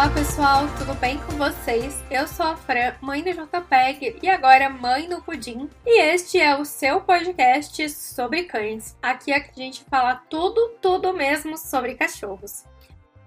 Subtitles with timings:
[0.00, 2.02] Olá pessoal, tudo bem com vocês?
[2.10, 5.68] Eu sou a Fran, mãe do JPEG e agora mãe do Pudim.
[5.84, 8.96] E este é o seu podcast sobre cães.
[9.02, 12.64] Aqui a gente fala tudo, tudo mesmo sobre cachorros.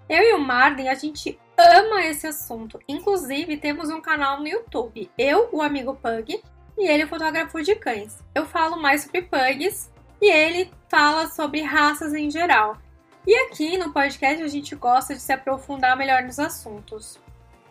[0.09, 2.79] Eu e o Marden, a gente ama esse assunto.
[2.87, 5.11] Inclusive, temos um canal no YouTube.
[5.15, 6.41] Eu, o amigo Pug,
[6.75, 8.17] e ele, o fotógrafo de cães.
[8.33, 12.79] Eu falo mais sobre pugs e ele fala sobre raças em geral.
[13.25, 17.17] E aqui no podcast a gente gosta de se aprofundar melhor nos assuntos.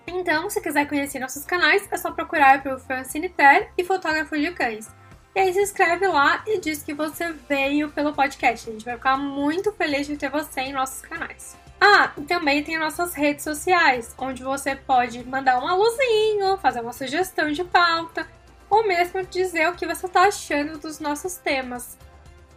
[0.06, 4.50] Então, se quiser conhecer nossos canais, é só procurar pelo Francine Ter e Fotógrafo de
[4.52, 4.90] Cães.
[5.34, 8.68] E aí se inscreve lá e diz que você veio pelo podcast.
[8.68, 11.56] A gente vai ficar muito feliz de ter você em nossos canais.
[11.78, 16.92] Ah, e também tem nossas redes sociais, onde você pode mandar um alôzinho, fazer uma
[16.92, 18.26] sugestão de pauta,
[18.70, 21.98] ou mesmo dizer o que você está achando dos nossos temas.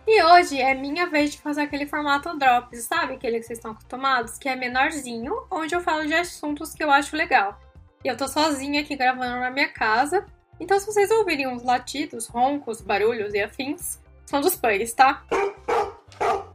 [0.08, 3.14] E hoje é minha vez de fazer aquele formato Drops, sabe?
[3.14, 6.92] Aquele que vocês estão acostumados, que é menorzinho, onde eu falo de assuntos que eu
[6.92, 7.60] acho legal.
[8.04, 10.24] E eu tô sozinha aqui gravando na minha casa,
[10.60, 15.24] então se vocês ouvirem uns latidos, roncos, barulhos e afins, são dos pugs, tá?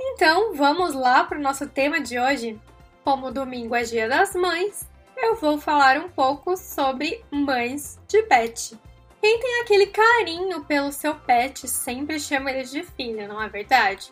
[0.00, 2.56] Então vamos lá para o nosso tema de hoje.
[3.02, 8.78] Como domingo é dia das mães, eu vou falar um pouco sobre mães de pet.
[9.20, 14.10] Quem tem aquele carinho pelo seu pet sempre chama ele de filha, não é verdade?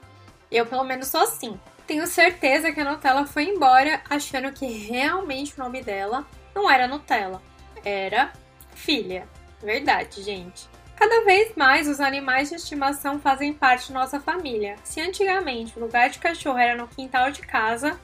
[0.51, 1.59] Eu, pelo menos, sou assim.
[1.87, 6.87] Tenho certeza que a Nutella foi embora achando que realmente o nome dela não era
[6.87, 7.43] Nutella,
[7.83, 8.33] era
[8.75, 9.27] filha.
[9.63, 10.69] Verdade, gente.
[10.95, 14.77] Cada vez mais os animais de estimação fazem parte da nossa família.
[14.85, 17.99] Se antigamente o lugar de cachorro era no quintal de casa,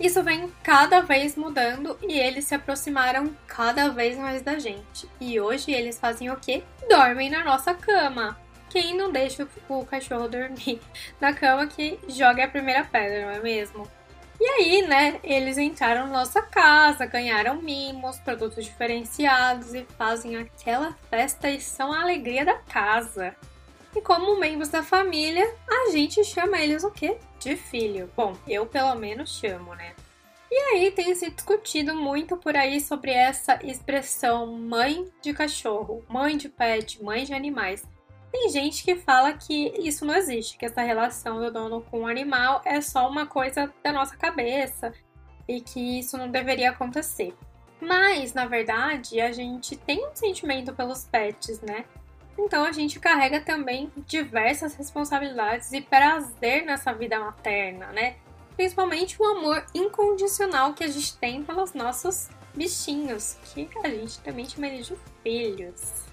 [0.00, 5.08] isso vem cada vez mudando e eles se aproximaram cada vez mais da gente.
[5.20, 6.62] E hoje eles fazem o quê?
[6.88, 8.38] Dormem na nossa cama.
[8.70, 10.80] Quem não deixa o cachorro dormir
[11.20, 13.88] na cama que joga a primeira pedra, não é mesmo?
[14.40, 20.94] E aí, né, eles entraram na nossa casa, ganharam mimos, produtos diferenciados e fazem aquela
[21.10, 23.34] festa e são a alegria da casa.
[23.96, 27.18] E como membros da família, a gente chama eles o quê?
[27.48, 28.10] De filho.
[28.14, 29.94] Bom, eu pelo menos chamo, né?
[30.50, 36.36] E aí tem se discutido muito por aí sobre essa expressão mãe de cachorro, mãe
[36.36, 37.88] de pet, mãe de animais.
[38.30, 42.06] Tem gente que fala que isso não existe, que essa relação do dono com o
[42.06, 44.92] animal é só uma coisa da nossa cabeça
[45.48, 47.34] e que isso não deveria acontecer.
[47.80, 51.86] Mas, na verdade, a gente tem um sentimento pelos pets, né?
[52.38, 58.16] Então a gente carrega também diversas responsabilidades e prazer nessa vida materna, né?
[58.56, 64.48] Principalmente o amor incondicional que a gente tem pelos nossos bichinhos, que a gente também
[64.48, 66.04] chama de filhos.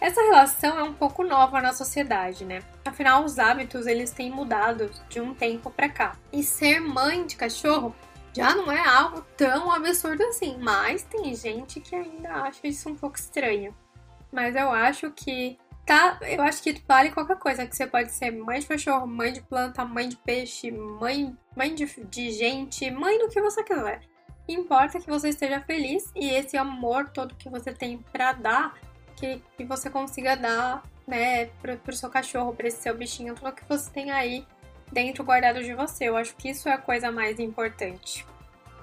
[0.00, 2.62] Essa relação é um pouco nova na sociedade, né?
[2.84, 6.16] Afinal, os hábitos eles têm mudado de um tempo para cá.
[6.32, 7.94] E ser mãe de cachorro
[8.32, 12.94] já não é algo tão absurdo assim, mas tem gente que ainda acha isso um
[12.94, 13.74] pouco estranho
[14.32, 15.58] mas eu acho que
[15.88, 19.32] tá, eu acho que vale qualquer coisa, que você pode ser mãe de cachorro, mãe
[19.32, 24.00] de planta, mãe de peixe, mãe, mãe de, de gente, mãe do que você quiser.
[24.46, 28.74] Importa que você esteja feliz e esse amor todo que você tem para dar,
[29.16, 33.52] que, que você consiga dar, né, pro, pro seu cachorro, para esse seu bichinho, tudo
[33.52, 34.46] que você tem aí
[34.92, 36.08] dentro guardado de você.
[36.08, 38.26] Eu acho que isso é a coisa mais importante.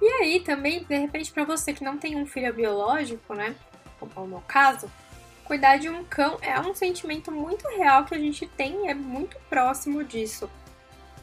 [0.01, 3.55] E aí também, de repente, para você que não tem um filho biológico, né,
[4.00, 4.91] como é o meu caso,
[5.45, 9.38] Cuidar de um cão é um sentimento muito real que a gente tem, é muito
[9.47, 10.50] próximo disso.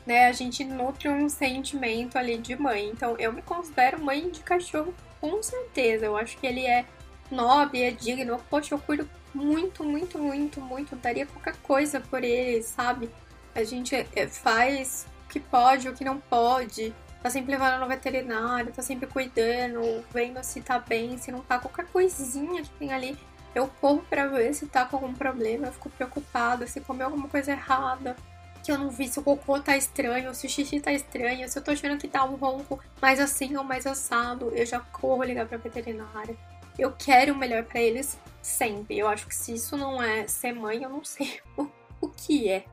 [0.06, 0.26] Né?
[0.26, 2.88] A gente nutre um sentimento ali de mãe.
[2.88, 6.06] Então eu me considero mãe de cachorro com certeza.
[6.06, 6.84] Eu acho que ele é
[7.32, 8.40] nobre, é digno.
[8.48, 10.94] Poxa, eu cuido muito, muito, muito, muito.
[10.94, 13.10] Daria qualquer coisa por ele, sabe?
[13.54, 16.94] A gente é, faz o que pode, o que não pode.
[17.20, 21.58] Tá sempre levando no veterinário, tá sempre cuidando, vendo se tá bem, se não tá.
[21.58, 23.16] Qualquer coisinha que tem ali
[23.54, 27.28] eu corro para ver se tá com algum problema, eu fico preocupada se comeu alguma
[27.28, 28.16] coisa errada,
[28.62, 31.58] que eu não vi se o cocô tá estranho, se o xixi tá estranho, se
[31.58, 35.24] eu tô achando que tá um ronco mais assim ou mais assado, eu já corro
[35.24, 36.36] ligar pra veterinária.
[36.78, 38.98] Eu quero o melhor para eles sempre.
[38.98, 41.68] Eu acho que se isso não é ser mãe, eu não sei o,
[42.00, 42.64] o que é.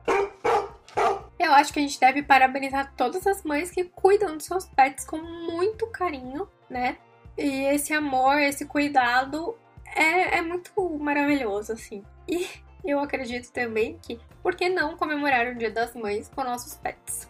[1.38, 5.04] Eu acho que a gente deve parabenizar todas as mães que cuidam dos seus pets
[5.04, 6.98] com muito carinho, né?
[7.36, 9.56] E esse amor, esse cuidado
[9.94, 12.04] é, é muito maravilhoso, assim.
[12.28, 12.46] E
[12.84, 17.28] eu acredito também que, por que não comemorar o Dia das Mães com nossos pets?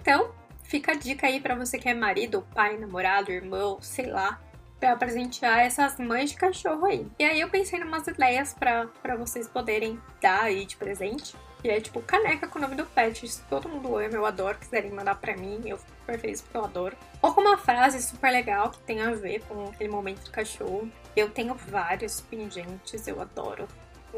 [0.00, 0.30] Então,
[0.62, 4.40] fica a dica aí para você que é marido, pai, namorado, irmão, sei lá,
[4.78, 7.06] para presentear essas mães de cachorro aí.
[7.18, 11.36] E aí eu pensei em umas ideias para vocês poderem dar aí de presente.
[11.62, 13.24] Que é tipo caneca com o nome do pet.
[13.24, 14.58] Isso todo mundo ama, eu adoro.
[14.58, 16.96] Quiserem mandar para mim, eu super feliz porque eu adoro.
[17.20, 20.88] Ou com uma frase super legal que tem a ver com aquele momento do cachorro.
[21.16, 23.66] Eu tenho vários pingentes, eu adoro.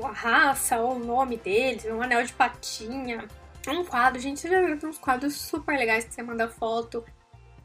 [0.02, 3.26] A raça, ou o nome deles, um anel de patinha,
[3.66, 4.20] um quadro.
[4.20, 7.04] Gente, já viu uns quadros super legais que você manda foto,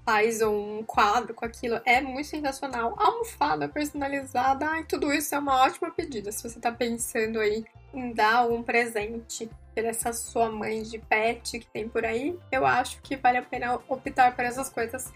[0.05, 1.79] faz um quadro com aquilo.
[1.85, 2.95] É muito sensacional.
[2.97, 8.13] Almofada personalizada, ai, tudo isso é uma ótima pedida se você tá pensando aí em
[8.13, 9.49] dar algum presente
[9.81, 12.37] essa sua mãe de pet que tem por aí.
[12.51, 15.11] Eu acho que vale a pena optar por essas coisas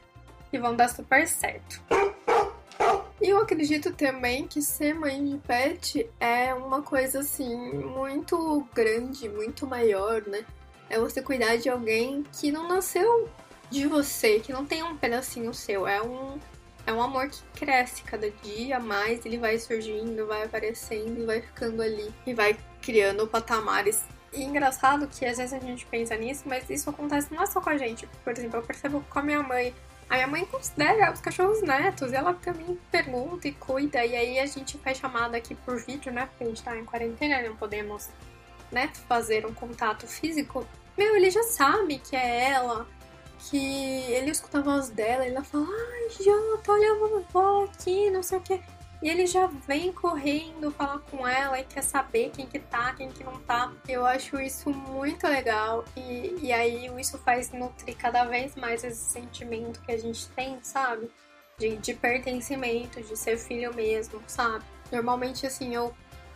[0.50, 1.82] que vão dar super certo.
[3.20, 9.28] E eu acredito também que ser mãe de pet é uma coisa assim muito grande,
[9.28, 10.46] muito maior, né?
[10.90, 13.28] É você cuidar de alguém que não nasceu
[13.70, 15.88] de você, que não tem um pedacinho seu.
[15.88, 16.38] É um,
[16.86, 21.42] é um amor que cresce cada dia mais, ele vai surgindo, vai aparecendo e vai
[21.42, 22.14] ficando ali.
[22.26, 24.04] E vai criando patamares.
[24.34, 27.62] E engraçado que às vezes a gente pensa nisso, mas isso acontece não é só
[27.62, 28.08] com a gente.
[28.24, 29.74] Por exemplo, eu percebo com a minha mãe
[30.10, 34.46] a minha mãe considera os cachorros netos, ela também pergunta e cuida, e aí a
[34.46, 36.28] gente faz chamada aqui por vídeo, né?
[36.28, 38.10] Porque a gente tá em quarentena, não podemos,
[38.72, 40.66] né, fazer um contato físico.
[40.98, 42.88] Meu, ele já sabe que é ela,
[43.38, 48.10] que ele escuta a voz dela, e ela fala, ai, Jota, olha a vovó aqui,
[48.10, 48.62] não sei o que.
[49.02, 53.10] E ele já vem correndo falar com ela e quer saber quem que tá, quem
[53.12, 53.72] que não tá.
[53.88, 55.86] Eu acho isso muito legal.
[55.96, 60.58] E, e aí isso faz nutrir cada vez mais esse sentimento que a gente tem,
[60.64, 61.10] sabe?
[61.60, 64.66] De, de pertencimento, de ser filho mesmo, sabe?
[64.92, 65.94] Normalmente, assim, eu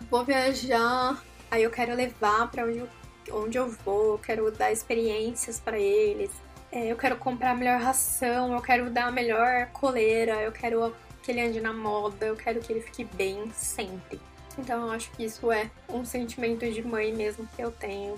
[0.10, 2.90] vou viajar, aí eu quero levar para onde eu,
[3.32, 6.32] onde eu vou, eu quero dar experiências para eles.
[6.72, 10.94] É, eu quero comprar a melhor ração, eu quero dar a melhor coleira, eu quero
[11.32, 14.20] que ele ande na moda, eu quero que ele fique bem sempre.
[14.58, 18.16] Então eu acho que isso é um sentimento de mãe mesmo que eu tenho.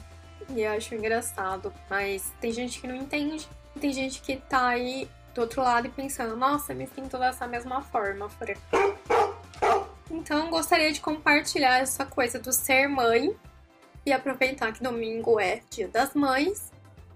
[0.49, 1.71] E eu acho engraçado.
[1.89, 3.47] Mas tem gente que não entende.
[3.79, 7.81] Tem gente que tá aí do outro lado e pensando, nossa, me sinto dessa mesma
[7.81, 8.55] forma, Fran.
[10.09, 13.35] Então gostaria de compartilhar essa coisa do ser mãe
[14.05, 16.72] e aproveitar que domingo é dia das mães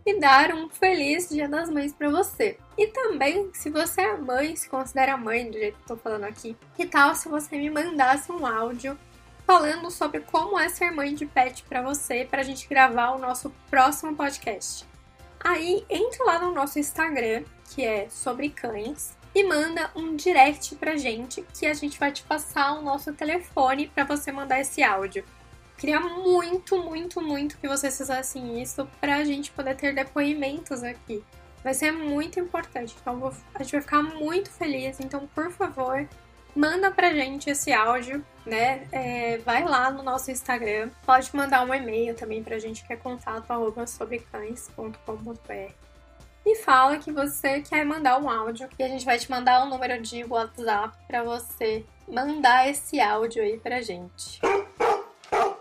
[0.08, 2.58] e dar um feliz Dia das Mães para você.
[2.78, 6.56] E também, se você é mãe, se considera mãe do jeito que tô falando aqui,
[6.78, 8.98] que tal se você me mandasse um áudio
[9.46, 13.20] falando sobre como é ser mãe de pet para você, para a gente gravar o
[13.20, 14.86] nosso próximo podcast.
[15.42, 20.96] Aí, entra lá no nosso Instagram, que é sobre cães, e manda um direct pra
[20.96, 25.26] gente, que a gente vai te passar o nosso telefone para você mandar esse áudio.
[25.78, 31.24] Queria muito, muito, muito que vocês fizessem isso pra gente poder ter depoimentos aqui.
[31.64, 32.96] Vai ser muito importante.
[33.00, 35.00] Então a gente vai ficar muito feliz.
[35.00, 36.08] Então, por favor,
[36.56, 38.88] manda pra gente esse áudio, né?
[38.92, 40.90] É, vai lá no nosso Instagram.
[41.06, 43.48] Pode mandar um e-mail também pra gente que é contato
[43.88, 45.74] sobrecães.com.br.
[46.46, 49.70] E fala que você quer mandar um áudio e a gente vai te mandar um
[49.70, 54.40] número de WhatsApp para você mandar esse áudio aí pra gente.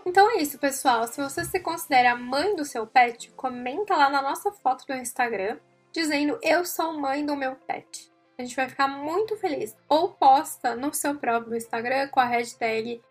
[0.07, 1.05] Então é isso, pessoal.
[1.05, 5.59] Se você se considera mãe do seu pet, comenta lá na nossa foto do Instagram
[5.91, 8.09] dizendo eu sou mãe do meu pet.
[8.37, 9.75] A gente vai ficar muito feliz.
[9.89, 13.01] Ou posta no seu próprio Instagram com a hashtag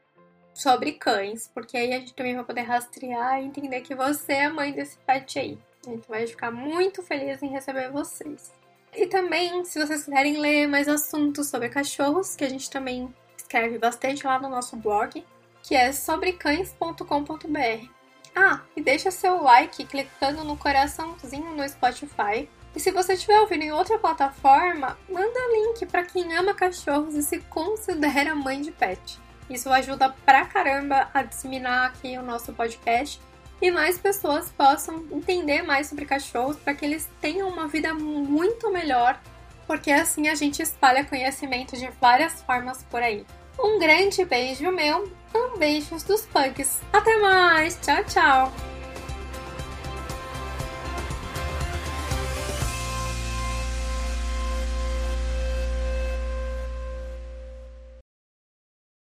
[0.54, 4.48] sobre cães, porque aí a gente também vai poder rastrear e entender que você é
[4.48, 5.58] mãe desse pet aí.
[5.86, 8.54] A gente vai ficar muito feliz em receber vocês.
[8.94, 13.76] E também, se vocês quiserem ler mais assuntos sobre cachorros, que a gente também escreve
[13.78, 15.22] bastante lá no nosso blog,
[15.66, 17.88] que é sobrecães.com.br.
[18.36, 22.48] Ah, e deixa seu like clicando no coraçãozinho no Spotify.
[22.74, 27.22] E se você estiver ouvindo em outra plataforma, manda link para quem ama cachorros e
[27.22, 29.18] se considera mãe de pet.
[29.50, 33.20] Isso ajuda pra caramba a disseminar aqui o nosso podcast
[33.60, 38.70] e mais pessoas possam entender mais sobre cachorros para que eles tenham uma vida muito
[38.70, 39.20] melhor,
[39.66, 43.26] porque assim a gente espalha conhecimento de várias formas por aí.
[43.58, 45.10] Um grande beijo meu,
[45.58, 46.80] beijos dos pugs.
[46.92, 48.75] Até mais, tchau, tchau!